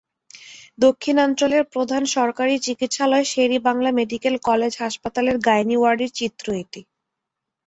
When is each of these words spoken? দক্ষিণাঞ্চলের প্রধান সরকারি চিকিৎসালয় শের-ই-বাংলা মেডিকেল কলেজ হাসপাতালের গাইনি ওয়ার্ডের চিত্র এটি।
দক্ষিণাঞ্চলের 0.79 1.63
প্রধান 1.73 2.03
সরকারি 2.15 2.55
চিকিৎসালয় 2.65 3.25
শের-ই-বাংলা 3.31 3.89
মেডিকেল 3.99 4.35
কলেজ 4.47 4.73
হাসপাতালের 4.81 5.37
গাইনি 5.47 5.75
ওয়ার্ডের 5.79 6.11
চিত্র 6.19 6.45
এটি। 6.61 6.81